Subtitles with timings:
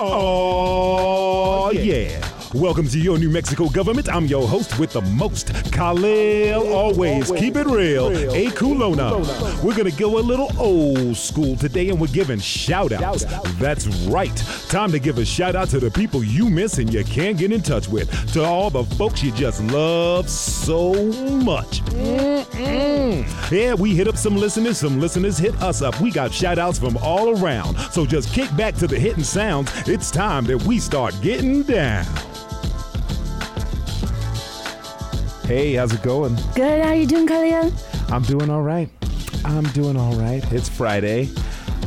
[0.00, 2.27] Oh, oh, yeah.
[2.54, 4.08] Welcome to your New Mexico government.
[4.08, 6.72] I'm your host with the most, Khalil.
[6.72, 9.62] Always keep it real, Ekulona.
[9.62, 13.26] We're going to go a little old school today and we're giving shout outs.
[13.58, 14.34] That's right.
[14.70, 17.52] Time to give a shout out to the people you miss and you can't get
[17.52, 18.32] in touch with.
[18.32, 21.82] To all the folks you just love so much.
[21.90, 23.50] Mm-mm.
[23.50, 26.00] Yeah, we hit up some listeners, some listeners hit us up.
[26.00, 27.76] We got shout outs from all around.
[27.92, 29.70] So just kick back to the hitting sounds.
[29.86, 32.06] It's time that we start getting down.
[35.48, 36.36] Hey, how's it going?
[36.54, 36.84] Good.
[36.84, 37.72] How you doing, Khalil?
[38.10, 38.86] I'm doing all right.
[39.46, 40.44] I'm doing all right.
[40.52, 41.30] It's Friday,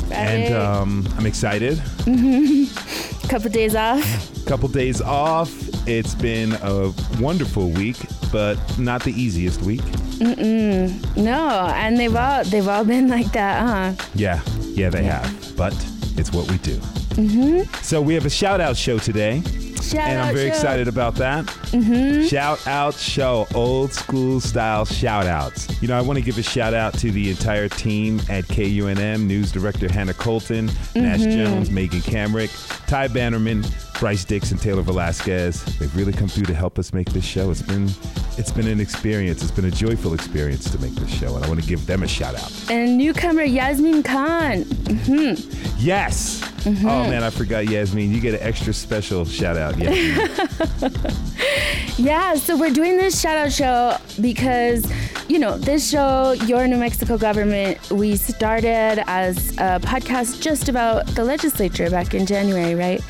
[0.10, 1.80] and um, I'm excited.
[3.30, 4.46] Couple days off.
[4.48, 5.54] Couple days off.
[5.88, 7.98] It's been a wonderful week,
[8.32, 9.84] but not the easiest week.
[10.20, 13.62] No, and they've all they've all been like that,
[13.96, 14.06] huh?
[14.16, 14.42] Yeah,
[14.74, 15.56] yeah, they have.
[15.56, 15.74] But
[16.18, 16.78] it's what we do.
[17.14, 17.72] Mm-hmm.
[17.84, 19.44] So we have a shout out show today,
[19.82, 20.56] Shout and I'm very show.
[20.56, 21.46] excited about that.
[21.46, 22.28] Mm-hmm.
[22.28, 25.82] Shout out show, old school style shout outs.
[25.82, 29.26] You know, I want to give a shout out to the entire team at KUNM,
[29.26, 32.52] news director Hannah Colton, Nash Jones, Megan Kamerick,
[32.88, 33.64] Ty Bannerman,
[34.02, 35.64] Bryce Dixon, Taylor Velasquez.
[35.78, 37.52] They've really come through to help us make this show.
[37.52, 37.88] It's been
[38.36, 39.44] it's been an experience.
[39.44, 42.02] It's been a joyful experience to make this show, and I want to give them
[42.02, 42.52] a shout out.
[42.72, 44.64] And newcomer Yasmin Khan.
[44.64, 45.76] Mm-hmm.
[45.78, 46.42] Yes.
[46.64, 46.88] Mm-hmm.
[46.88, 48.12] Oh man, I forgot Yasmin.
[48.12, 49.78] You get an extra special shout out.
[49.78, 50.92] Yasmin.
[51.98, 54.92] Yeah, so we're doing this shout out show because,
[55.30, 61.06] you know, this show, Your New Mexico Government, we started as a podcast just about
[61.08, 63.02] the legislature back in January, right?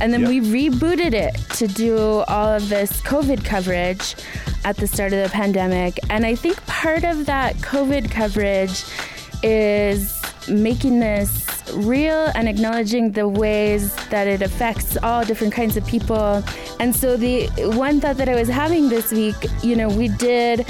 [0.00, 0.28] And then Yep.
[0.30, 4.14] we rebooted it to do all of this COVID coverage
[4.64, 5.98] at the start of the pandemic.
[6.10, 8.84] And I think part of that COVID coverage
[9.42, 15.86] is making this real and acknowledging the ways that it affects all different kinds of
[15.86, 16.42] people.
[16.80, 20.66] And so the one thought that I was having this week, you know, we did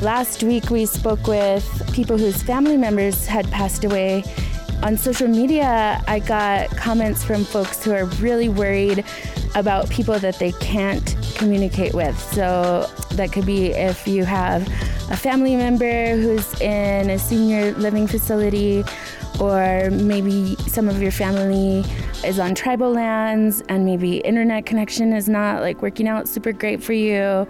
[0.00, 4.22] last week we spoke with people whose family members had passed away.
[4.82, 9.04] On social media, I got comments from folks who are really worried
[9.56, 12.16] about people that they can't communicate with.
[12.32, 14.62] So that could be if you have
[15.10, 18.84] a family member who's in a senior living facility,
[19.40, 21.84] or maybe some of your family
[22.24, 26.82] is on tribal lands and maybe internet connection is not like working out super great
[26.82, 27.46] for you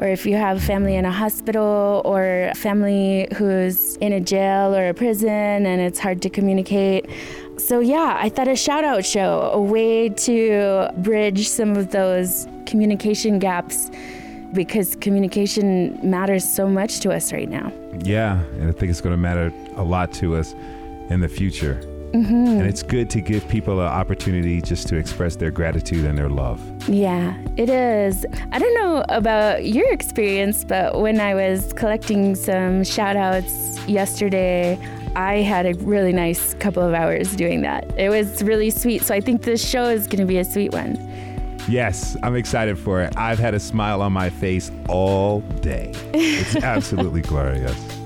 [0.00, 4.88] or if you have family in a hospital or family who's in a jail or
[4.88, 5.28] a prison
[5.66, 7.06] and it's hard to communicate.
[7.58, 12.48] So, yeah, I thought a shout out show, a way to bridge some of those
[12.64, 13.90] communication gaps
[14.54, 17.70] because communication matters so much to us right now.
[18.02, 20.54] Yeah, and I think it's going to matter a lot to us
[21.10, 21.78] in the future.
[22.12, 22.46] Mm-hmm.
[22.46, 26.28] And it's good to give people an opportunity just to express their gratitude and their
[26.28, 26.60] love.
[26.88, 28.26] Yeah, it is.
[28.50, 34.78] I don't know about your experience, but when I was collecting some shout outs yesterday,
[35.14, 37.90] I had a really nice couple of hours doing that.
[37.96, 39.02] It was really sweet.
[39.02, 40.96] So I think this show is going to be a sweet one.
[41.68, 43.16] Yes, I'm excited for it.
[43.16, 45.92] I've had a smile on my face all day.
[46.12, 47.99] It's absolutely glorious.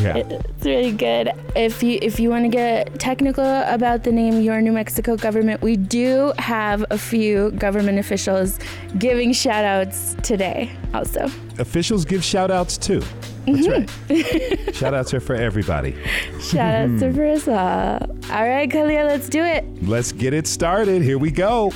[0.00, 0.16] Yeah.
[0.16, 1.30] It's really good.
[1.54, 5.62] If you if you want to get technical about the name Your New Mexico Government,
[5.62, 8.58] we do have a few government officials
[8.98, 11.26] giving shout outs today also.
[11.58, 13.00] Officials give shout outs too.
[13.46, 14.60] That's mm-hmm.
[14.64, 14.74] right.
[14.74, 15.96] shout outs are for everybody.
[16.40, 18.10] Shout outs to for us all.
[18.30, 19.64] All right, Kalia, let's do it.
[19.82, 21.02] Let's get it started.
[21.02, 21.72] Here we go.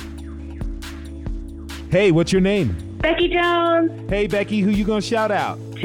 [1.91, 2.86] Hey, what's your name?
[2.97, 5.59] Becky Jones Hey, Becky, who you gonna shout out?
[5.77, 5.83] to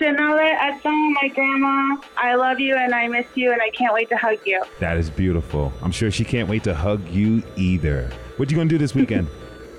[0.00, 1.96] Chanela Edson, my grandma.
[2.16, 4.60] I love you and I miss you and I can't wait to hug you.
[4.80, 5.72] That is beautiful.
[5.82, 8.10] I'm sure she can't wait to hug you either.
[8.38, 9.28] What you gonna do this weekend?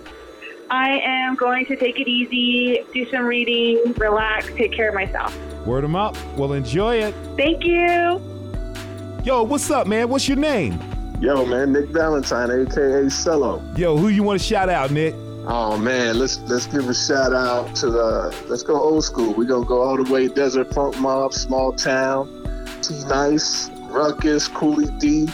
[0.71, 5.37] I am going to take it easy, do some reading, relax, take care of myself.
[5.66, 6.16] Word them up.
[6.37, 7.13] Well, enjoy it.
[7.37, 8.22] Thank you.
[9.23, 10.09] Yo, what's up, man?
[10.09, 10.79] What's your name?
[11.22, 13.61] Yo, man, Nick Valentine, aka Cello.
[13.75, 15.13] Yo, who you want to shout out, Nick?
[15.47, 19.34] Oh man, let's let's give a shout out to the let's go old school.
[19.34, 22.28] We're gonna go all the way Desert Funk Mob, Small Town,
[22.82, 25.26] T Nice, Ruckus, Coolie D,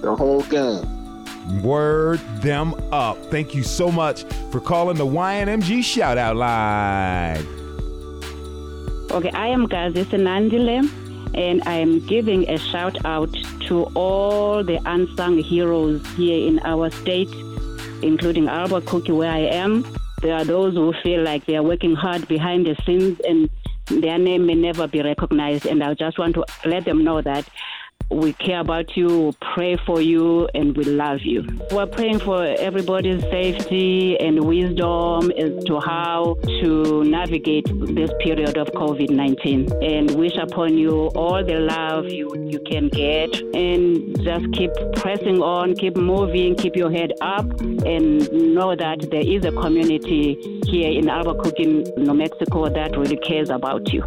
[0.00, 1.62] the whole gang.
[1.62, 3.16] Word them up.
[3.26, 7.46] Thank you so much for calling the YNMG shout out line.
[9.10, 10.88] Okay, I am Gazi Senandile,
[11.34, 13.32] and I am giving a shout out
[13.66, 17.30] to all the unsung heroes here in our state,
[18.02, 19.86] including Albuquerque, where I am.
[20.22, 23.48] There are those who feel like they are working hard behind the scenes and
[23.86, 25.66] their name may never be recognized.
[25.66, 27.48] And I just want to let them know that
[28.10, 31.46] we care about you, pray for you, and we love you.
[31.70, 38.68] We're praying for everybody's safety and wisdom as to how to navigate this period of
[38.68, 44.52] COVID 19 and wish upon you all the love you, you can get and just
[44.52, 49.52] keep pressing on, keep moving, keep your head up, and know that there is a
[49.52, 51.66] community here in Albuquerque,
[51.96, 54.02] New Mexico that really cares about you.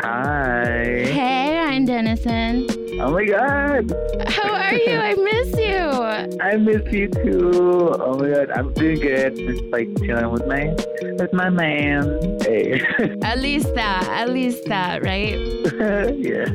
[0.00, 1.02] Hi.
[1.06, 2.66] Hey, Ryan Dennison.
[3.00, 3.92] Oh my god.
[4.28, 4.96] How are you?
[4.96, 6.38] I miss you.
[6.40, 7.96] I miss you too.
[7.98, 8.50] Oh my god.
[8.52, 9.36] I'm doing good.
[9.36, 10.72] Just like chilling with my
[11.18, 12.38] with my man.
[12.42, 12.80] Hey.
[13.22, 14.04] At least that.
[14.08, 15.34] At least that, right?
[16.16, 16.46] yeah.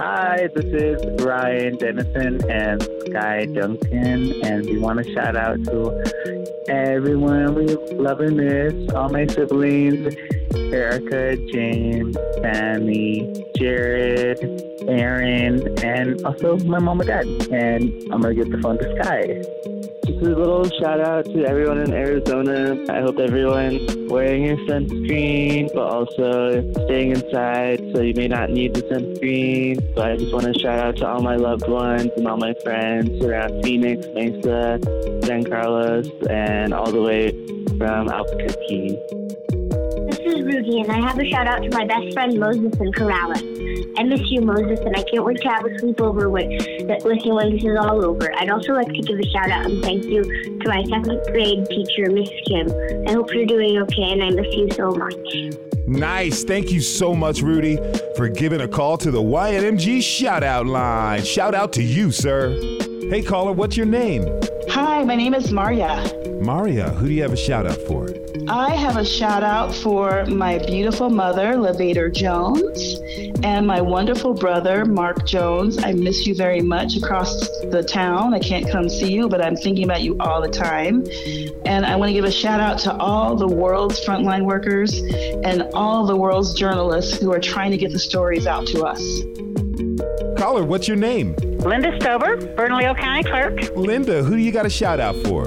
[0.00, 6.64] Hi, this is Ryan Dennison and Sky Duncan, and we want to shout out to
[6.68, 7.66] everyone we
[7.96, 10.14] love and miss, all my siblings,
[10.72, 14.38] Erica, James, Sammy, Jared,
[14.88, 17.26] Aaron, and also my mom and dad.
[17.50, 19.42] And I'm gonna give the phone to Sky.
[20.08, 22.82] Just a little shout out to everyone in Arizona.
[22.88, 28.72] I hope everyone's wearing your sunscreen, but also staying inside so you may not need
[28.72, 29.94] the sunscreen.
[29.94, 32.54] So I just want to shout out to all my loved ones and all my
[32.64, 34.80] friends around Phoenix, Mesa,
[35.24, 37.30] San Carlos, and all the way
[37.76, 39.27] from Albuquerque.
[40.48, 43.98] This Rudy, and I have a shout out to my best friend Moses in Corrales.
[43.98, 47.34] I miss you, Moses, and I can't wait to have a sleepover with, with you
[47.34, 48.34] when this is all over.
[48.34, 51.66] I'd also like to give a shout out and thank you to my second grade
[51.66, 52.66] teacher, Miss Kim.
[53.06, 55.14] I hope you're doing okay, and I miss you so much.
[55.86, 56.44] Nice.
[56.44, 57.76] Thank you so much, Rudy,
[58.16, 61.24] for giving a call to the YNMG shout out line.
[61.24, 62.58] Shout out to you, sir.
[63.10, 64.24] Hey, caller, what's your name?
[64.70, 66.10] Hi, my name is Maria.
[66.40, 68.08] Maria, who do you have a shout out for?
[68.50, 72.98] I have a shout out for my beautiful mother, Levator Jones,
[73.44, 75.76] and my wonderful brother, Mark Jones.
[75.84, 78.32] I miss you very much across the town.
[78.32, 81.04] I can't come see you, but I'm thinking about you all the time.
[81.66, 84.98] And I want to give a shout out to all the world's frontline workers
[85.44, 89.02] and all the world's journalists who are trying to get the stories out to us.
[90.38, 91.34] Caller, what's your name?
[91.58, 93.76] Linda Stover, Bernalillo County Clerk.
[93.76, 95.44] Linda, who do you got a shout out for?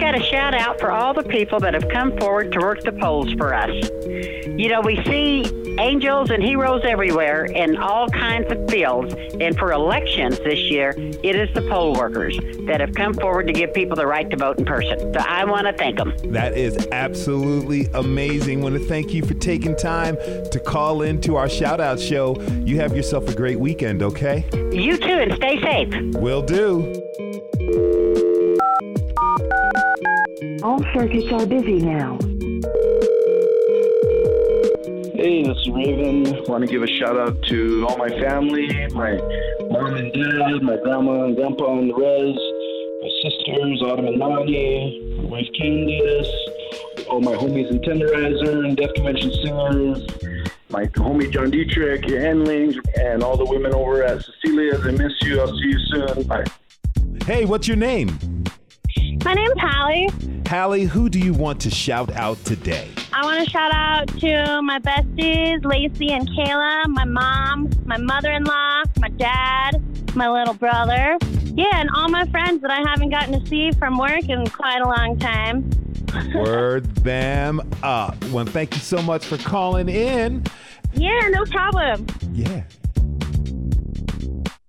[0.00, 2.92] Got a shout out for all the people that have come forward to work the
[2.92, 3.70] polls for us.
[4.58, 5.44] You know, we see
[5.78, 9.14] angels and heroes everywhere in all kinds of fields.
[9.40, 13.52] And for elections this year, it is the poll workers that have come forward to
[13.52, 15.12] give people the right to vote in person.
[15.12, 16.14] So I want to thank them.
[16.32, 18.60] That is absolutely amazing.
[18.60, 22.40] I want to thank you for taking time to call into our shout out show.
[22.64, 24.48] You have yourself a great weekend, okay?
[24.72, 26.14] You too, and stay safe.
[26.14, 28.09] Will do.
[30.62, 32.18] All circuits are busy now.
[35.14, 36.44] Hey, this is Raven.
[36.48, 39.16] Want to give a shout out to all my family, my
[39.70, 42.36] mom and dad, my grandma and grandpa on the res,
[43.00, 46.30] my sisters, Autumn and Nani, my wife Candice,
[47.08, 50.06] all my homies in Tenderizer and Death Convention Singers,
[50.68, 54.86] my homie John Dietrich, your handlings, and all the women over at Cecilia's.
[54.86, 55.40] I miss you.
[55.40, 56.22] I'll see you soon.
[56.24, 56.44] Bye.
[57.24, 58.18] Hey, what's your name?
[59.24, 60.29] My name's Hallie.
[60.50, 62.90] Hallie, who do you want to shout out today?
[63.12, 68.32] I want to shout out to my besties, Lacey and Kayla, my mom, my mother
[68.32, 69.80] in law, my dad,
[70.16, 71.16] my little brother.
[71.54, 74.80] Yeah, and all my friends that I haven't gotten to see from work in quite
[74.80, 75.70] a long time.
[76.34, 78.16] Word them up.
[78.30, 80.42] Well, thank you so much for calling in.
[80.94, 82.08] Yeah, no problem.
[82.32, 82.64] Yeah.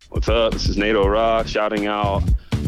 [0.10, 0.54] What's up?
[0.54, 2.22] This is Nato Ra shouting out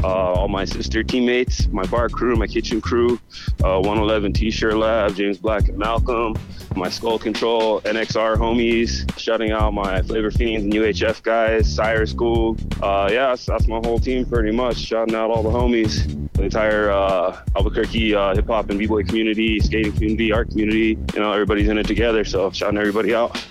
[0.03, 3.19] all my sister teammates, my bar crew, my kitchen crew,
[3.63, 6.35] uh, 111 T-shirt lab, James Black and Malcolm,
[6.75, 12.57] my Skull Control NXR homies, shouting out my Flavor Fiends and UHF guys, Sire School.
[12.81, 14.77] Uh, yeah, that's, that's, my whole team pretty much.
[14.77, 19.59] Shouting out all the homies, the entire uh, Albuquerque uh, hip hop and b-boy community,
[19.59, 20.97] skating community, art community.
[21.13, 22.23] You know, everybody's in it together.
[22.23, 23.43] So shouting everybody out.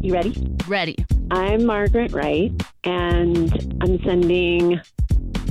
[0.00, 0.34] You ready?
[0.66, 0.96] Ready.
[1.30, 2.52] I'm Margaret Wright,
[2.84, 4.80] and I'm sending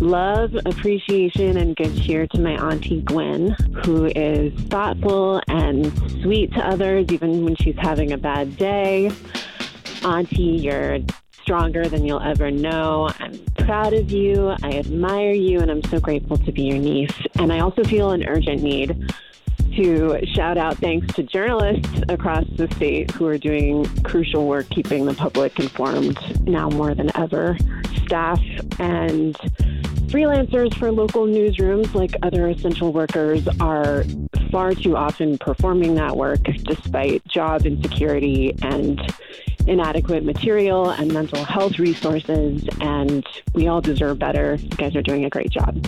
[0.03, 3.51] love, appreciation, and good cheer to my Auntie Gwen,
[3.83, 5.91] who is thoughtful and
[6.21, 9.11] sweet to others, even when she's having a bad day.
[10.03, 10.99] Auntie, you're
[11.41, 13.09] stronger than you'll ever know.
[13.19, 14.55] I'm proud of you.
[14.61, 17.15] I admire you, and I'm so grateful to be your niece.
[17.35, 19.13] And I also feel an urgent need
[19.75, 25.05] to shout out thanks to journalists across the state who are doing crucial work keeping
[25.05, 27.57] the public informed now more than ever.
[28.05, 28.39] Staff
[28.79, 29.35] and
[30.13, 34.05] freelancers for local newsrooms, like other essential workers, are
[34.51, 39.01] far too often performing that work despite job insecurity and
[39.65, 42.63] inadequate material and mental health resources.
[42.79, 44.53] And we all deserve better.
[44.53, 45.83] You guys are doing a great job.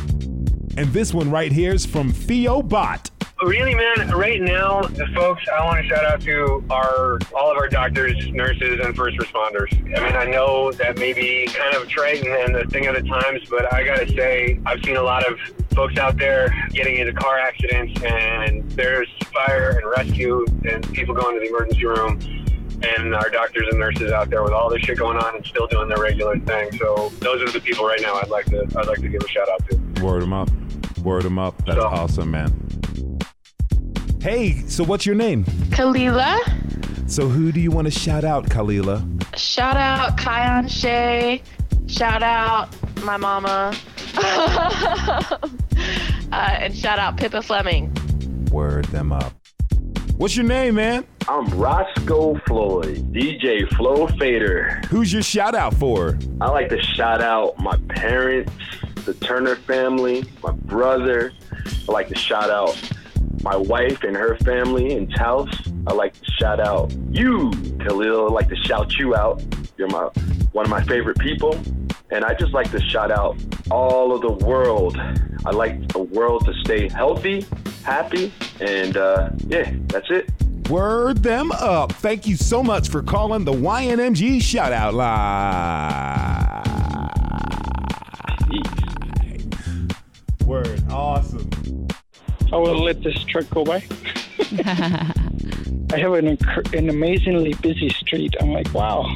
[0.76, 3.12] And this one right here is from Theo Bot.
[3.44, 7.68] Really, man, right now, folks, I want to shout out to our all of our
[7.68, 9.74] doctors, nurses, and first responders.
[9.98, 12.96] I mean, I know that may be kind of a trite and the thing of
[12.96, 15.38] the times, but I got to say, I've seen a lot of
[15.76, 21.36] folks out there getting into car accidents, and there's fire and rescue and people going
[21.36, 22.18] to the emergency room
[22.84, 25.68] and our doctors and nurses out there with all this shit going on and still
[25.68, 26.72] doing their regular thing.
[26.78, 29.28] So those are the people right now I'd like to I'd like to give a
[29.28, 30.04] shout out to.
[30.04, 30.50] Word them up.
[31.04, 31.58] Word them up.
[31.66, 32.62] That's So- awesome, man.
[34.26, 35.44] Hey, so what's your name?
[35.70, 36.40] Kalila.
[37.08, 39.06] So who do you want to shout out, Kalila?
[39.38, 41.44] Shout out Kion Shay.
[41.86, 42.70] Shout out
[43.04, 43.76] my mama.
[44.18, 45.38] uh,
[46.32, 47.96] and shout out Pippa Fleming.
[48.50, 49.32] Word them up.
[50.18, 51.06] What's your name, man?
[51.28, 54.82] I'm Roscoe Floyd, DJ Flow Fader.
[54.90, 56.18] Who's your shout out for?
[56.42, 58.52] I like to shout out my parents,
[59.06, 61.32] the Turner family, my brother.
[61.88, 62.76] I like to shout out
[63.46, 65.48] my wife and her family and Taos.
[65.86, 68.28] I like to shout out you, Khalil.
[68.28, 69.42] I like to shout you out.
[69.78, 70.10] You're my
[70.52, 71.56] one of my favorite people.
[72.10, 73.38] And I just like to shout out
[73.70, 74.98] all of the world.
[75.46, 77.46] I like the world to stay healthy,
[77.84, 80.32] happy, and uh, yeah, that's it.
[80.70, 81.92] Word them up.
[81.94, 86.64] Thank you so much for calling the YNMG shout out line.
[90.48, 90.84] Word.
[90.90, 91.75] Awesome.
[92.52, 93.84] I will let this truck go by.
[95.92, 98.36] I have an, inc- an amazingly busy street.
[98.40, 99.14] I'm like, wow,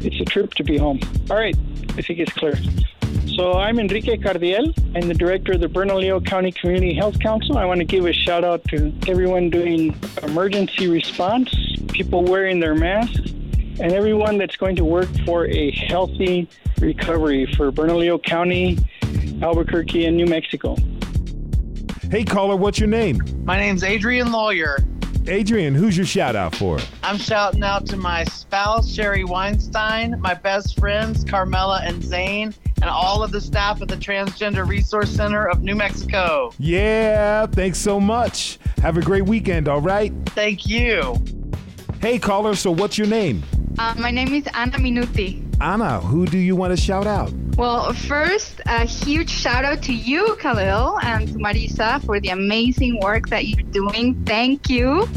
[0.00, 1.00] it's a trip to be home.
[1.30, 1.56] All right,
[1.96, 2.54] I think it's clear.
[3.36, 4.74] So I'm Enrique Cardiel.
[4.94, 7.56] I'm the director of the Bernalillo County Community Health Council.
[7.56, 11.54] I want to give a shout out to everyone doing emergency response,
[11.88, 13.30] people wearing their masks,
[13.80, 16.48] and everyone that's going to work for a healthy
[16.78, 18.78] recovery for Bernalillo County,
[19.40, 20.76] Albuquerque, and New Mexico.
[22.12, 23.22] Hey, caller, what's your name?
[23.46, 24.76] My name's Adrian Lawyer.
[25.28, 26.78] Adrian, who's your shout out for?
[27.02, 32.52] I'm shouting out to my spouse, Sherry Weinstein, my best friends, Carmela and Zane,
[32.82, 36.52] and all of the staff at the Transgender Resource Center of New Mexico.
[36.58, 38.58] Yeah, thanks so much.
[38.82, 40.12] Have a great weekend, all right?
[40.26, 41.16] Thank you.
[42.02, 43.42] Hey, caller, so what's your name?
[43.78, 45.50] Uh, my name is Anna Minuti.
[45.62, 47.32] Anna, who do you want to shout out?
[47.56, 52.98] Well, first, a huge shout out to you, Khalil, and to Marisa for the amazing
[52.98, 54.20] work that you're doing.
[54.24, 55.08] Thank you.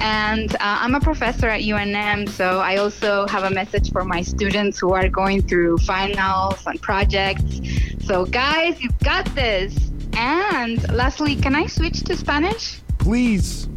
[0.00, 4.22] And uh, I'm a professor at UNM, so I also have a message for my
[4.22, 7.60] students who are going through finals and projects.
[8.04, 9.92] So, guys, you've got this.
[10.14, 12.80] And lastly, can I switch to Spanish?
[12.98, 13.68] Please.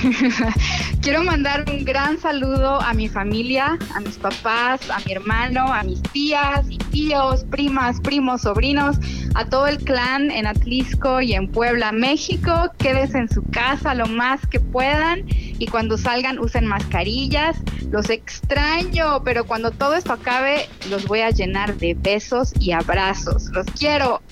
[1.02, 5.82] Quiero mandar un gran saludo a mi familia, a mis papás, a mi hermano, a
[5.82, 8.96] mis tías y tíos, primas, primos, sobrinos,
[9.34, 12.70] a todo el clan en Atlisco y en Puebla, México.
[12.78, 17.58] Quédense en su casa lo más que puedan y cuando salgan usen mascarillas.
[17.90, 23.50] Los extraño, pero cuando todo esto acabe los voy a llenar de besos y abrazos.
[23.52, 24.22] Los quiero.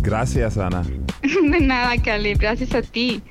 [0.00, 0.82] Gracias, Ana.
[1.22, 2.34] De nada, Cali.
[2.34, 3.22] Gracias a ti.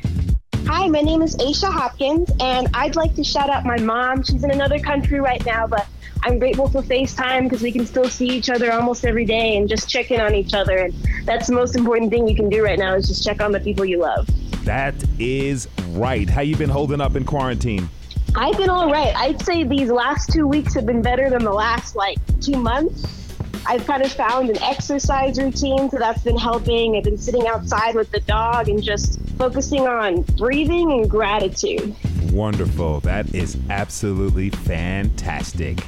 [0.75, 4.23] Hi, my name is Aisha Hopkins, and I'd like to shout out my mom.
[4.23, 5.85] She's in another country right now, but
[6.23, 9.69] I'm grateful for FaceTime because we can still see each other almost every day and
[9.69, 10.79] just check in on each other.
[10.79, 10.93] And
[11.25, 13.59] that's the most important thing you can do right now is just check on the
[13.59, 14.27] people you love.
[14.65, 16.27] That is right.
[16.27, 17.87] How you been holding up in quarantine?
[18.35, 19.15] I've been all right.
[19.15, 23.22] I'd say these last two weeks have been better than the last like two months.
[23.65, 26.97] I've kind of found an exercise routine, so that's been helping.
[26.97, 31.95] I've been sitting outside with the dog and just focusing on breathing and gratitude.
[32.31, 32.99] Wonderful.
[33.01, 35.79] That is absolutely fantastic.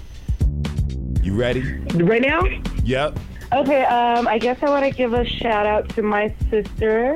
[1.21, 1.61] You ready?
[1.95, 2.41] Right now?
[2.83, 3.19] Yep.
[3.53, 7.15] Okay, um, I guess I want to give a shout out to my sister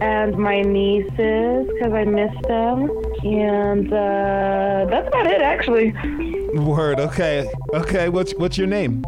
[0.00, 2.90] and my nieces because I miss them.
[3.24, 5.92] And uh, that's about it, actually.
[6.58, 7.00] Word.
[7.00, 7.50] Okay.
[7.72, 8.08] Okay.
[8.08, 9.04] What's what's your name?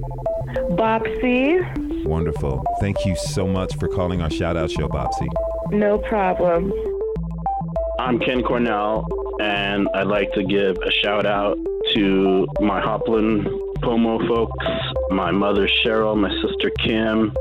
[0.77, 2.63] Bopsy, Wonderful.
[2.81, 5.27] Thank you so much for calling our shout out show, Bopsy.
[5.71, 6.73] no problem.
[8.01, 9.07] I'm Ken Cornell,
[9.41, 11.57] and I'd like to give a shout out
[11.95, 13.47] to my Hopland
[13.83, 14.67] Pomo folks,
[15.11, 17.33] my mother Cheryl, my sister Kim,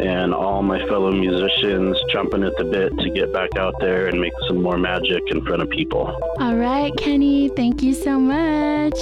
[0.00, 4.20] and all my fellow musicians jumping at the bit to get back out there and
[4.20, 6.16] make some more magic in front of people.
[6.38, 8.96] All right, Kenny, thank you so much.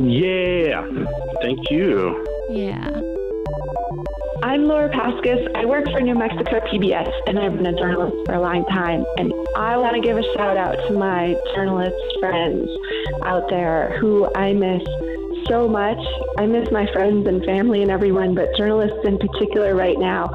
[0.00, 0.88] Yeah,
[1.42, 2.33] thank you.
[2.50, 3.00] Yeah.
[4.42, 5.48] I'm Laura Paskus.
[5.54, 9.04] I work for New Mexico PBS, and I've been a journalist for a long time.
[9.16, 12.68] And I want to give a shout out to my journalist friends
[13.24, 14.82] out there who I miss
[15.48, 15.98] so much.
[16.36, 20.30] I miss my friends and family and everyone, but journalists in particular right now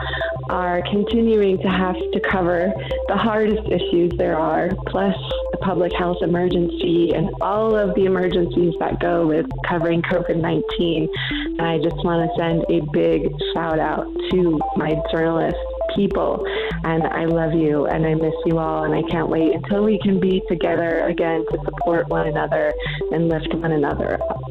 [0.49, 2.73] are continuing to have to cover
[3.07, 5.15] the hardest issues there are, plus
[5.51, 11.09] the public health emergency and all of the emergencies that go with covering COVID 19.
[11.57, 15.57] And I just want to send a big shout out to my journalist
[15.95, 16.45] people.
[16.83, 18.83] And I love you and I miss you all.
[18.83, 22.73] And I can't wait until we can be together again to support one another
[23.11, 24.41] and lift one another up.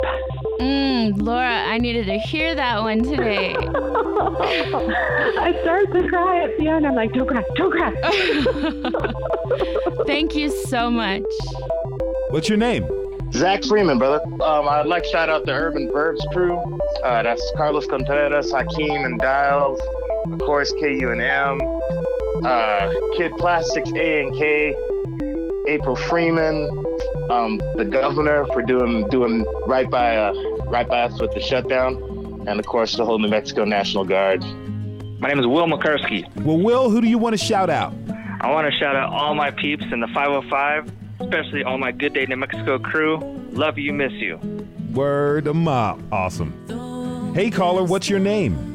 [0.60, 3.54] Mm, Laura, I needed to hear that one today.
[4.38, 6.86] I started to cry at the end.
[6.86, 7.92] I'm like, don't cry, don't cry.
[10.06, 11.22] Thank you so much.
[12.30, 12.86] What's your name?
[13.32, 14.20] Zach Freeman, brother.
[14.42, 16.56] Um, I'd like to shout out the Urban Verbs crew.
[17.04, 19.80] Uh, that's Carlos Contreras, Hakeem, and Dials.
[20.32, 21.97] Of course, KUNM.
[22.44, 24.74] Uh, Kid Plastics, A and K.
[25.68, 26.68] April Freeman,
[27.30, 30.32] um, the governor for doing doing right by uh,
[30.66, 31.96] right by us with the shutdown,
[32.48, 34.42] and of course the whole New Mexico National Guard.
[35.20, 36.24] My name is Will McCursky.
[36.42, 37.92] Well, Will, who do you want to shout out?
[38.40, 42.14] I want to shout out all my peeps in the 505, especially all my Good
[42.14, 43.18] Day New Mexico crew.
[43.50, 44.38] Love you, miss you.
[44.92, 45.98] Word of up.
[46.12, 47.34] Awesome.
[47.34, 48.67] Hey, caller, what's your name?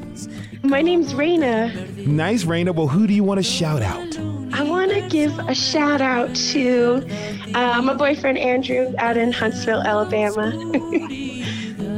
[0.63, 2.07] My name's Raina.
[2.07, 2.73] Nice, Raina.
[2.73, 4.17] Well, who do you want to shout out?
[4.53, 7.05] I want to give a shout out to
[7.53, 10.51] uh, my boyfriend Andrew out in Huntsville, Alabama.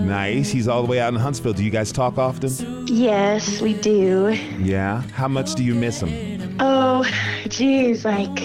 [0.06, 0.52] Nice.
[0.52, 1.54] He's all the way out in Huntsville.
[1.54, 2.86] Do you guys talk often?
[2.86, 4.38] yes, we do.
[4.60, 5.02] Yeah.
[5.14, 6.58] How much do you miss him?
[6.60, 7.04] Oh,
[7.48, 8.36] geez, like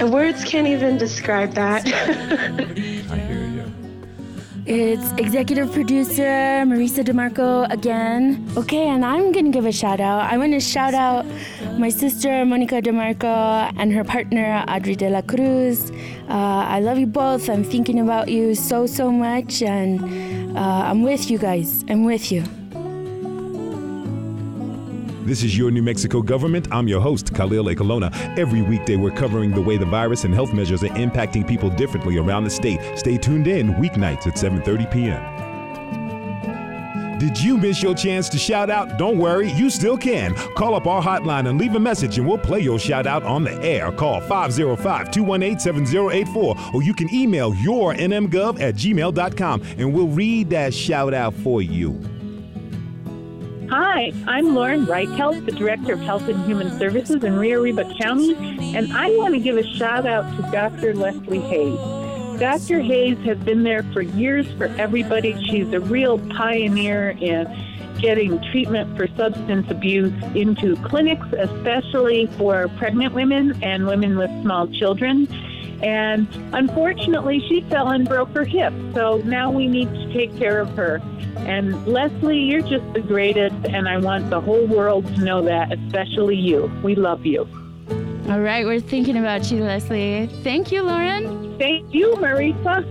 [0.00, 1.86] the words can't even describe that.
[4.68, 8.44] It's executive producer Marisa DeMarco again.
[8.56, 10.22] Okay, and I'm gonna give a shout out.
[10.22, 11.24] I want to shout out
[11.78, 15.92] my sister Monica DeMarco and her partner Adri de la Cruz.
[16.28, 17.48] Uh, I love you both.
[17.48, 21.84] I'm thinking about you so, so much, and uh, I'm with you guys.
[21.88, 22.42] I'm with you.
[25.26, 26.68] This is your New Mexico government.
[26.70, 28.12] I'm your host, Khalil Ekulona.
[28.38, 32.16] Every weekday, we're covering the way the virus and health measures are impacting people differently
[32.16, 32.78] around the state.
[32.96, 35.20] Stay tuned in weeknights at 7:30 p.m.
[37.18, 38.98] Did you miss your chance to shout out?
[38.98, 40.32] Don't worry, you still can.
[40.54, 43.42] Call up our hotline and leave a message, and we'll play your shout out on
[43.42, 43.90] the air.
[43.90, 50.50] Call 505 218 7084, or you can email your nmgov at gmail.com, and we'll read
[50.50, 52.00] that shout out for you.
[53.70, 58.36] Hi, I'm Lauren Reichelt, the Director of Health and Human Services in Rio Arriba County,
[58.76, 60.94] and I want to give a shout out to Dr.
[60.94, 62.38] Leslie Hayes.
[62.38, 62.80] Dr.
[62.80, 65.34] Hayes has been there for years for everybody.
[65.46, 67.46] She's a real pioneer in
[67.98, 74.68] getting treatment for substance abuse into clinics, especially for pregnant women and women with small
[74.68, 75.26] children.
[75.82, 78.72] And unfortunately, she fell and broke her hip.
[78.94, 81.00] So now we need to take care of her.
[81.38, 85.72] And Leslie, you're just the greatest, and I want the whole world to know that,
[85.72, 86.72] especially you.
[86.82, 87.48] We love you.
[88.28, 90.28] All right, we're thinking about you, Leslie.
[90.42, 91.56] Thank you, Lauren.
[91.58, 92.84] Thank you, Marisa.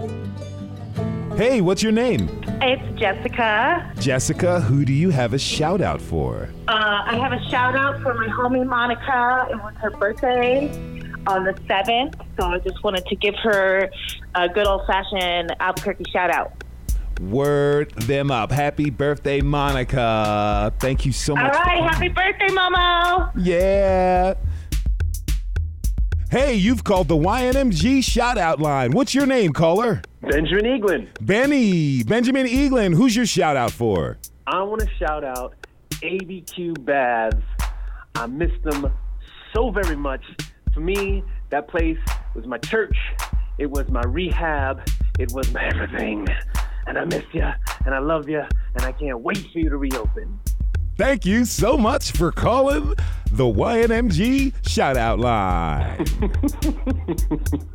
[1.36, 2.30] Hey, what's your name?
[2.62, 3.92] It's Jessica.
[4.00, 6.50] Jessica, who do you have a shout out for?
[6.70, 9.48] Uh, I have a shout out for my homie Monica.
[9.52, 10.95] It was her birthday
[11.28, 13.90] on the 7th, so I just wanted to give her
[14.36, 16.52] a good old fashioned Albuquerque shout out.
[17.22, 18.52] Word them up.
[18.52, 20.74] Happy birthday, Monica.
[20.80, 21.56] Thank you so much.
[21.56, 21.82] All right.
[21.82, 23.32] happy birthday, Momo.
[23.38, 24.34] Yeah.
[26.30, 28.92] Hey, you've called the YNMG shout out line.
[28.92, 30.02] What's your name, caller?
[30.22, 31.08] Benjamin Eaglin.
[31.22, 32.04] Benny.
[32.04, 32.94] Benjamin Eaglin.
[32.94, 34.18] Who's your shout out for?
[34.48, 35.56] I want to shout out
[36.02, 37.38] ABQ Baths.
[38.16, 38.92] I miss them
[39.54, 40.24] so very much.
[40.76, 41.98] For me, that place
[42.36, 42.98] was my church.
[43.58, 44.86] It was my rehab.
[45.18, 46.28] It was my everything.
[46.86, 47.50] And I miss you,
[47.86, 50.38] and I love you, and I can't wait for you to reopen.
[50.98, 52.94] Thank you so much for calling
[53.32, 56.06] the YNMG shout out line.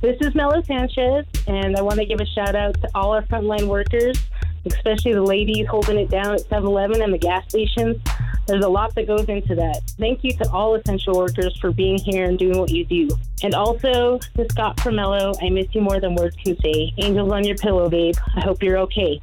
[0.00, 3.20] This is Mela Sanchez, and I want to give a shout out to all our
[3.24, 4.18] frontline workers,
[4.64, 7.98] especially the ladies holding it down at 7 Eleven and the gas stations.
[8.46, 9.82] There's a lot that goes into that.
[9.98, 13.10] Thank you to all essential workers for being here and doing what you do.
[13.42, 16.94] And also to Scott Promello, I miss you more than words can say.
[16.96, 18.14] Angels on your pillow, babe.
[18.36, 19.20] I hope you're okay.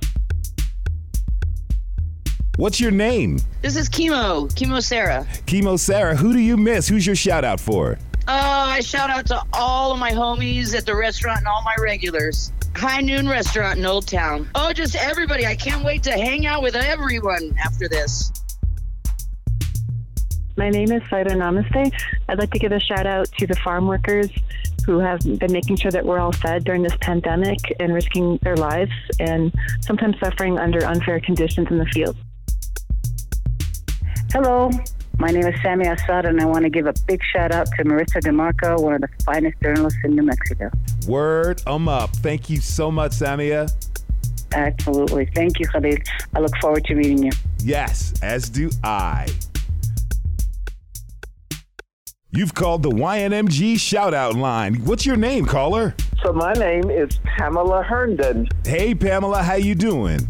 [2.58, 3.40] What's your name?
[3.64, 5.26] This is Chemo, Chemo Sarah.
[5.48, 6.16] Chemo Sarah.
[6.16, 6.88] Who do you miss?
[6.88, 7.98] Who's your shout out for?
[8.28, 11.76] Uh, I shout out to all of my homies at the restaurant and all my
[11.82, 12.52] regulars.
[12.76, 14.50] High Noon Restaurant in Old Town.
[14.54, 15.46] Oh, just everybody.
[15.46, 18.34] I can't wait to hang out with everyone after this.
[20.58, 21.94] My name is Saida Namaste.
[22.28, 24.30] I'd like to give a shout out to the farm workers
[24.86, 28.58] who have been making sure that we're all fed during this pandemic and risking their
[28.58, 32.18] lives and sometimes suffering under unfair conditions in the field.
[34.34, 34.70] Hello,
[35.20, 37.84] my name is Sammy Assad, and I want to give a big shout out to
[37.84, 40.70] Marisa DeMarco, one of the finest journalists in New Mexico.
[41.08, 42.16] Word um up.
[42.18, 43.72] Thank you so much, Samia.
[44.54, 45.30] Absolutely.
[45.36, 46.08] Thank you, Khalid.
[46.36, 47.32] I look forward to meeting you.
[47.60, 49.28] Yes, as do I.
[52.32, 54.76] You've called the YNMG shout out line.
[54.86, 55.96] What's your name, caller?
[56.24, 58.48] So my name is Pamela Herndon.
[58.66, 60.28] Hey Pamela, how you doing?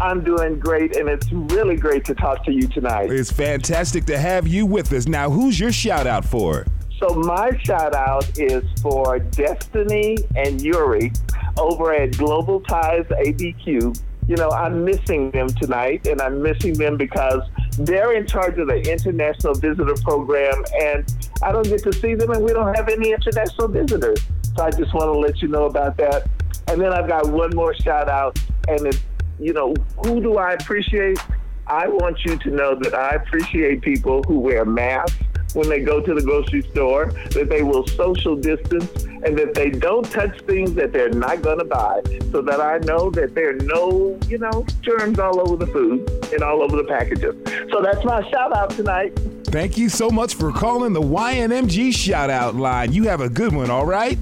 [0.00, 3.10] I'm doing great, and it's really great to talk to you tonight.
[3.10, 5.06] It's fantastic to have you with us.
[5.06, 6.66] Now, who's your shout out for?
[6.98, 11.12] So my shout out is for Destiny and Yuri
[11.58, 13.98] over at Global Ties ABQ.
[14.28, 17.42] You know, I'm missing them tonight, and I'm missing them because
[17.78, 21.04] they're in charge of the international visitor program, and
[21.42, 24.18] I don't get to see them, and we don't have any international visitors.
[24.56, 26.28] So I just want to let you know about that.
[26.68, 29.00] And then I've got one more shout out, and it's
[29.38, 31.18] you know, who do I appreciate?
[31.66, 35.16] I want you to know that I appreciate people who wear masks
[35.54, 39.70] when they go to the grocery store, that they will social distance, and that they
[39.70, 43.50] don't touch things that they're not going to buy, so that I know that there
[43.50, 47.34] are no, you know, germs all over the food and all over the packages.
[47.72, 49.18] So that's my shout out tonight.
[49.46, 52.92] Thank you so much for calling the YNMG shout out line.
[52.92, 54.18] You have a good one, all right?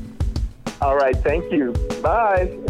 [0.81, 1.73] All right, thank you.
[2.03, 2.64] Bye.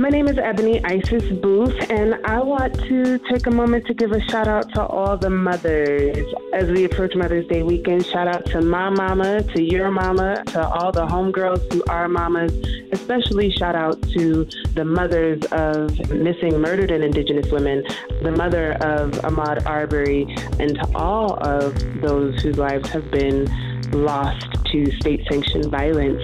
[0.00, 4.12] My name is Ebony Isis Booth, and I want to take a moment to give
[4.12, 8.06] a shout out to all the mothers as we approach Mother's Day weekend.
[8.06, 12.50] Shout out to my mama, to your mama, to all the homegirls who are mamas,
[12.92, 17.84] especially shout out to the mothers of missing, murdered, and Indigenous women,
[18.22, 20.22] the mother of Ahmaud Arbery,
[20.58, 23.44] and to all of those whose lives have been
[23.92, 26.22] lost to state sanctioned violence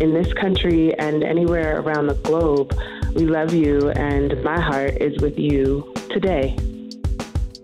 [0.00, 2.76] in this country and anywhere around the globe.
[3.14, 6.56] We love you, and my heart is with you today.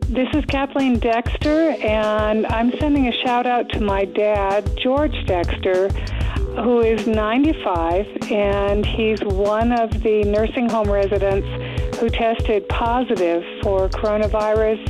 [0.09, 5.89] This is Kathleen Dexter, and I'm sending a shout out to my dad, George Dexter,
[6.63, 11.49] who is 95, and he's one of the nursing home residents
[11.99, 14.87] who tested positive for coronavirus.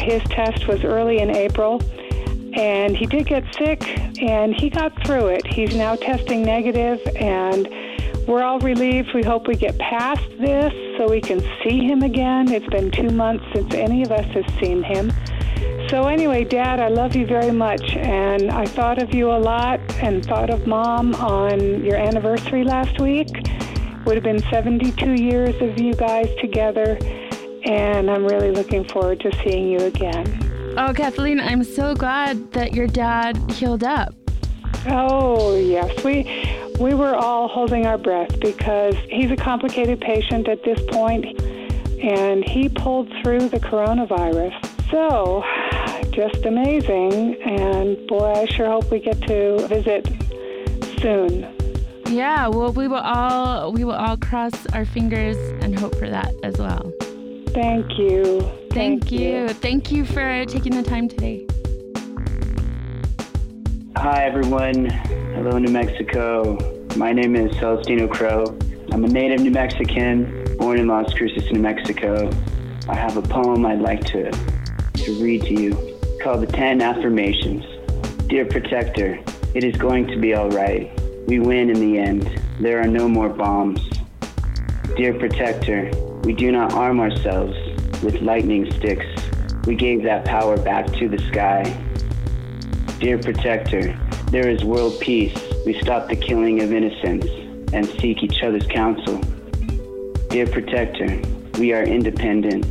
[0.00, 1.80] His test was early in April,
[2.54, 3.86] and he did get sick,
[4.20, 5.46] and he got through it.
[5.46, 7.68] He's now testing negative, and
[8.26, 9.14] we're all relieved.
[9.14, 12.50] We hope we get past this so we can see him again.
[12.50, 15.12] It's been two months since any of us has seen him.
[15.88, 17.94] So, anyway, Dad, I love you very much.
[17.96, 22.98] And I thought of you a lot and thought of Mom on your anniversary last
[23.00, 23.28] week.
[24.06, 26.98] Would have been 72 years of you guys together.
[27.64, 30.74] And I'm really looking forward to seeing you again.
[30.76, 34.14] Oh, Kathleen, I'm so glad that your dad healed up.
[34.86, 36.02] Oh, yes.
[36.02, 36.24] We
[36.78, 41.40] we were all holding our breath because he's a complicated patient at this point
[42.02, 44.52] and he pulled through the coronavirus.
[44.90, 45.42] So,
[46.10, 47.40] just amazing.
[47.42, 50.06] And boy, I sure hope we get to visit
[51.00, 51.50] soon.
[52.06, 56.34] Yeah, well, we will all we will all cross our fingers and hope for that
[56.42, 56.92] as well.
[57.48, 58.40] Thank you.
[58.40, 59.20] Thank, Thank you.
[59.20, 59.48] you.
[59.48, 61.46] Thank you for taking the time today.
[64.04, 64.90] Hi, everyone.
[65.34, 66.58] Hello, New Mexico.
[66.94, 68.44] My name is Celestino Crow.
[68.92, 72.28] I'm a native New Mexican, born in Las Cruces, New Mexico.
[72.86, 77.64] I have a poem I'd like to, to read to you called The Ten Affirmations.
[78.28, 79.18] Dear Protector,
[79.54, 80.92] it is going to be all right.
[81.26, 82.28] We win in the end.
[82.60, 83.80] There are no more bombs.
[84.98, 85.90] Dear Protector,
[86.24, 87.56] we do not arm ourselves
[88.02, 89.06] with lightning sticks.
[89.66, 91.62] We gave that power back to the sky.
[93.04, 93.94] Dear Protector,
[94.30, 95.38] there is world peace.
[95.66, 97.26] We stop the killing of innocents
[97.74, 99.18] and seek each other's counsel.
[100.30, 101.20] Dear Protector,
[101.58, 102.64] we are independent.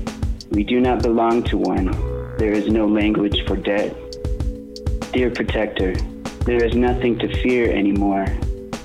[0.50, 1.92] We do not belong to one.
[2.40, 3.96] There is no language for debt.
[5.12, 5.94] Dear Protector,
[6.48, 8.26] there is nothing to fear anymore.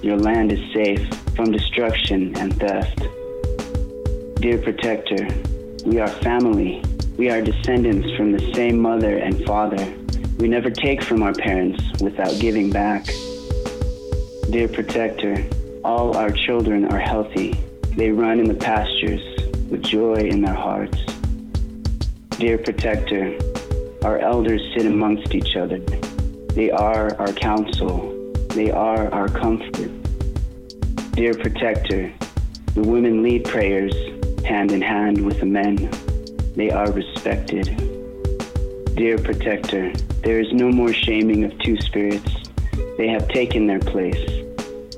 [0.02, 2.98] Your land is safe from destruction and theft.
[4.42, 5.26] Dear Protector,
[5.86, 6.84] we are family.
[7.16, 9.94] We are descendants from the same mother and father.
[10.38, 13.06] We never take from our parents without giving back.
[14.50, 15.44] Dear Protector,
[15.84, 17.54] all our children are healthy.
[17.96, 19.20] They run in the pastures
[19.68, 20.96] with joy in their hearts.
[22.38, 23.36] Dear Protector,
[24.04, 25.78] our elders sit amongst each other.
[26.54, 28.32] They are our counsel.
[28.50, 29.90] They are our comfort.
[31.12, 32.12] Dear protector,
[32.74, 33.92] the women lead prayers
[34.44, 35.90] hand in hand with the men.
[36.54, 37.97] They are respected.
[38.98, 39.92] Dear protector,
[40.24, 42.34] there is no more shaming of two spirits.
[42.96, 44.44] They have taken their place.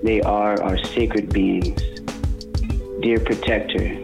[0.02, 1.82] They are our sacred beings.
[3.02, 3.94] Dear protector,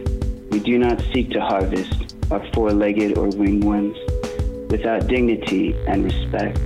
[0.51, 3.97] we do not seek to harvest our four legged or winged ones
[4.69, 6.61] without dignity and respect.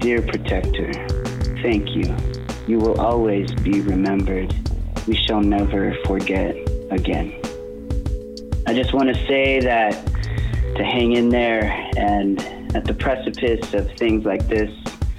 [0.00, 0.92] Dear protector,
[1.62, 2.14] thank you.
[2.66, 4.54] You will always be remembered.
[5.06, 6.54] We shall never forget
[6.90, 7.40] again.
[8.66, 10.13] I just want to say that
[10.76, 11.64] to hang in there
[11.96, 12.40] and
[12.76, 14.70] at the precipice of things like this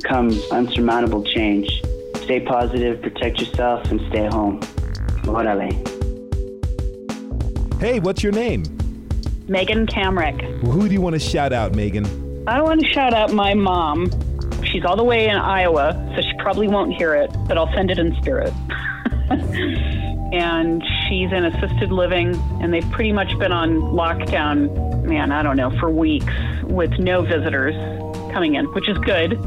[0.03, 1.81] comes unsurmountable change.
[2.23, 4.59] Stay positive, protect yourself, and stay home.
[5.23, 5.71] Orale.
[7.79, 8.63] Hey, what's your name?
[9.47, 10.41] Megan Kamerick.
[10.61, 12.05] Who do you want to shout out, Megan?
[12.47, 14.09] I want to shout out my mom.
[14.63, 17.91] She's all the way in Iowa, so she probably won't hear it, but I'll send
[17.91, 18.53] it in spirit.
[20.33, 24.69] and she's in assisted living, and they've pretty much been on lockdown,
[25.05, 27.75] man, I don't know, for weeks with no visitors
[28.33, 29.39] coming in, which is good.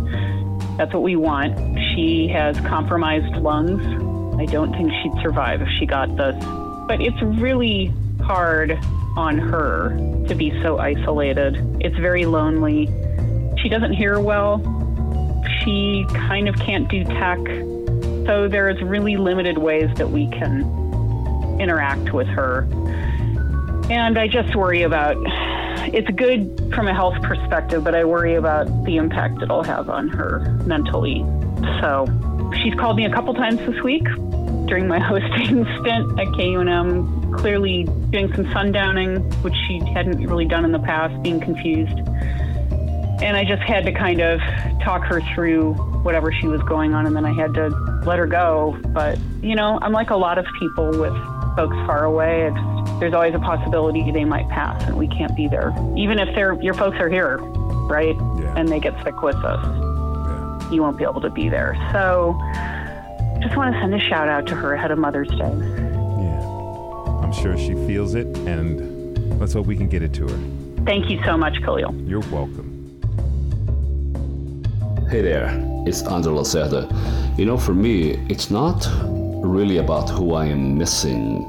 [0.77, 1.79] That's what we want.
[1.95, 3.83] She has compromised lungs.
[4.41, 6.37] I don't think she'd survive if she got this.
[6.87, 7.93] But it's really
[8.23, 8.79] hard
[9.17, 9.91] on her
[10.29, 11.57] to be so isolated.
[11.81, 12.87] It's very lonely.
[13.61, 14.63] She doesn't hear well.
[15.65, 17.39] She kind of can't do tech.
[18.27, 20.63] So there's really limited ways that we can
[21.61, 22.69] interact with her.
[23.91, 25.17] And I just worry about
[25.93, 30.09] it's good from a health perspective, but I worry about the impact it'll have on
[30.09, 31.25] her mentally.
[31.81, 32.07] So
[32.63, 34.05] she's called me a couple times this week
[34.67, 40.65] during my hosting stint at KUNM clearly doing some sundowning, which she hadn't really done
[40.65, 41.99] in the past, being confused.
[43.21, 44.41] And I just had to kind of
[44.83, 47.69] talk her through whatever she was going on, and then I had to
[48.07, 48.79] let her go.
[48.89, 51.15] But, you know, I'm like a lot of people with
[51.57, 52.47] folks far away.
[52.99, 55.73] There's always a possibility they might pass, and we can't be there.
[55.97, 57.39] Even if they're, your folks are here,
[57.89, 58.17] right?
[58.17, 58.55] Yeah.
[58.57, 60.71] And they get sick with us, yeah.
[60.71, 61.77] you won't be able to be there.
[61.93, 62.39] So
[63.41, 65.37] just want to send a shout out to her ahead of Mother's Day.
[65.37, 66.41] Yeah.
[67.23, 70.85] I'm sure she feels it, and let's hope we can get it to her.
[70.85, 71.95] Thank you so much, Khalil.
[72.03, 72.75] You're welcome.
[75.09, 75.49] Hey there,
[75.87, 77.39] it's Andre Lacerda.
[77.39, 78.87] You know, for me, it's not
[79.43, 81.45] really about who I am missing,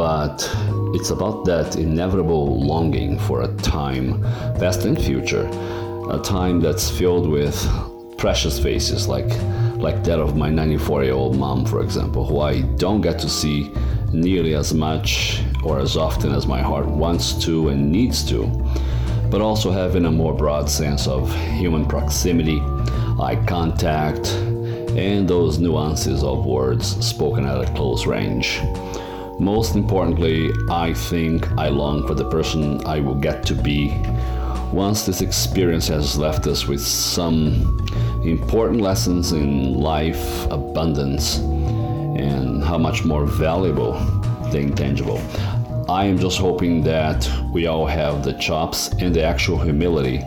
[0.00, 0.50] but
[0.94, 4.22] it's about that inevitable longing for a time,
[4.58, 5.46] past and future,
[6.10, 7.54] a time that's filled with
[8.16, 9.30] precious faces like
[9.76, 13.28] like that of my 94 year old mom, for example, who I don't get to
[13.28, 13.70] see
[14.10, 18.46] nearly as much or as often as my heart wants to and needs to,
[19.30, 22.60] but also having a more broad sense of human proximity,
[23.20, 24.28] eye contact,
[24.96, 28.62] and those nuances of words spoken at a close range.
[29.40, 33.88] Most importantly, I think I long for the person I will get to be
[34.70, 37.78] once this experience has left us with some
[38.22, 43.94] important lessons in life, abundance, and how much more valuable
[44.52, 45.18] the intangible.
[45.88, 50.18] I am just hoping that we all have the chops and the actual humility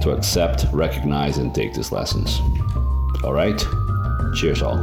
[0.00, 2.40] to accept, recognize, and take these lessons.
[3.22, 3.62] All right?
[4.34, 4.78] Cheers, all.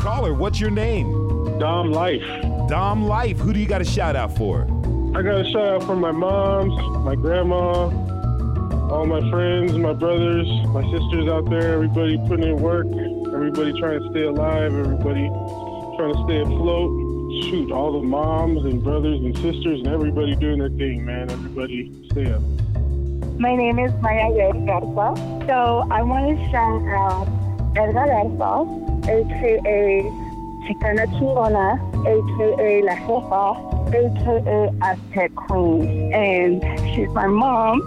[0.00, 1.41] Caller, what's your name?
[1.58, 2.22] Dom Life.
[2.68, 3.38] Dom Life.
[3.38, 4.62] Who do you got a shout out for?
[5.14, 7.90] I got a shout out for my moms, my grandma,
[8.90, 12.86] all my friends, my brothers, my sisters out there, everybody putting in work,
[13.32, 15.28] everybody trying to stay alive, everybody
[15.96, 17.10] trying to stay afloat.
[17.44, 21.30] Shoot, all the moms and brothers and sisters and everybody doing their thing, man.
[21.30, 22.42] Everybody stay up.
[23.38, 24.30] My name is Maya
[24.66, 25.46] Garza.
[25.46, 27.26] So I want to shout out
[27.74, 28.68] Edgar Garza,
[29.08, 30.31] aka
[30.66, 36.12] Chicana Chingona, aka La Jefa, aka Aztec Queen.
[36.12, 36.62] And
[36.94, 37.80] she's my mom,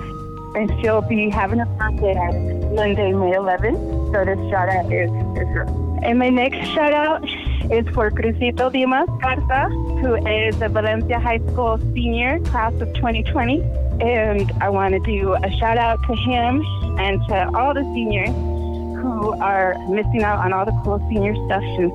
[0.56, 4.14] and she'll be having a birthday on Monday, May 11th.
[4.14, 5.66] So this shout out is, is her.
[6.04, 7.24] And my next shout out
[7.72, 9.70] is for Crucito Dimas Garza,
[10.02, 13.62] who is a Valencia High School senior, class of 2020.
[14.02, 16.62] And I want to do a shout out to him
[17.00, 18.30] and to all the seniors
[19.02, 21.90] who are missing out on all the cool senior stuff and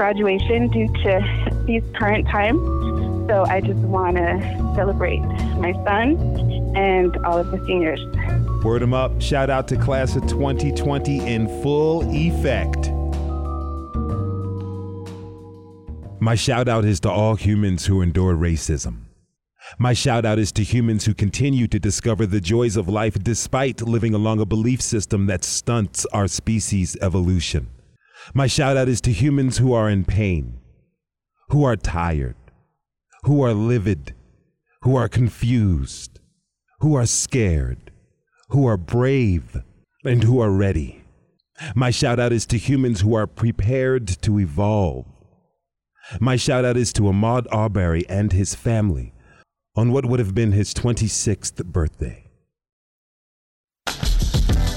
[0.00, 2.58] graduation due to these current times.
[3.28, 5.20] So I just want to celebrate
[5.58, 6.16] my son
[6.74, 8.00] and all of the seniors.
[8.64, 9.20] Word them up.
[9.20, 12.90] Shout out to class of 2020 in full effect.
[16.18, 19.02] My shout out is to all humans who endure racism.
[19.78, 23.82] My shout out is to humans who continue to discover the joys of life despite
[23.82, 27.68] living along a belief system that stunts our species' evolution.
[28.32, 30.60] My shout out is to humans who are in pain,
[31.48, 32.36] who are tired,
[33.24, 34.14] who are livid,
[34.82, 36.20] who are confused,
[36.78, 37.90] who are scared,
[38.50, 39.62] who are brave,
[40.04, 41.02] and who are ready.
[41.74, 45.06] My shout out is to humans who are prepared to evolve.
[46.20, 49.12] My shout out is to Ahmaud Arbery and his family
[49.76, 52.29] on what would have been his 26th birthday.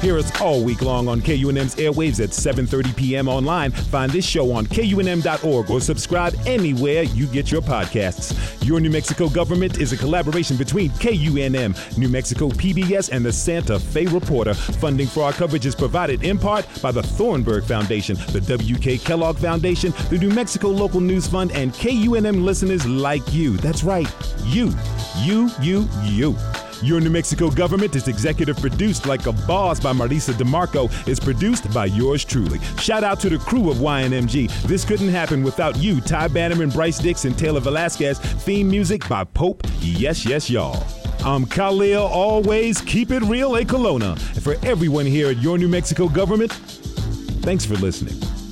[0.03, 3.29] Hear us all week long on KUNM's airwaves at 7:30 p.m.
[3.29, 3.71] online.
[3.71, 8.35] Find this show on kunm.org or subscribe anywhere you get your podcasts.
[8.67, 13.79] Your New Mexico government is a collaboration between KUNM, New Mexico PBS, and the Santa
[13.79, 14.53] Fe Reporter.
[14.53, 18.97] Funding for our coverage is provided in part by the Thornburg Foundation, the W.K.
[18.97, 23.55] Kellogg Foundation, the New Mexico Local News Fund, and KUNM listeners like you.
[23.55, 24.13] That's right,
[24.43, 24.73] you,
[25.19, 26.35] you, you, you.
[26.83, 30.91] Your New Mexico government is executive produced like a boss by Marisa DeMarco.
[31.07, 32.59] is produced by yours truly.
[32.77, 34.51] Shout out to the crew of YNMG.
[34.63, 38.19] This couldn't happen without you, Ty Bannerman, Bryce Dix, and Taylor Velasquez.
[38.19, 39.65] Theme music by Pope.
[39.79, 40.85] Yes, yes, y'all.
[41.23, 44.11] I'm Khalil, always keep it real, a.
[44.11, 48.42] And for everyone here at Your New Mexico government, thanks for listening.